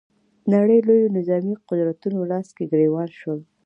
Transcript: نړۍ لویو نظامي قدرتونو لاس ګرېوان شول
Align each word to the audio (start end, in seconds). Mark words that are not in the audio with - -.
نړۍ 0.53 0.79
لویو 0.87 1.13
نظامي 1.17 1.53
قدرتونو 1.69 2.17
لاس 2.31 2.47
ګرېوان 2.71 3.09
شول 3.19 3.39